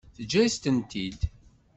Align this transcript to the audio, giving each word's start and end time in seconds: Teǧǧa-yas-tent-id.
Teǧǧa-yas-tent-id. 0.15 1.19